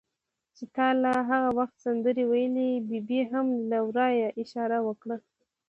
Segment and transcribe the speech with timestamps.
[0.55, 5.17] چې تا لا هغه وخت سندرې ویلې، ببۍ هم له ورایه اشاره وکړه.